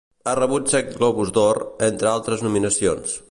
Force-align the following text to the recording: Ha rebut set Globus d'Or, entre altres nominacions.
Ha 0.29 0.31
rebut 0.37 0.71
set 0.73 0.89
Globus 0.95 1.33
d'Or, 1.37 1.61
entre 1.91 2.11
altres 2.15 2.45
nominacions. 2.49 3.19